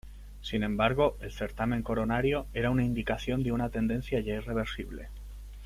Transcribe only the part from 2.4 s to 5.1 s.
era una indicación de una tendencia ya irreversible.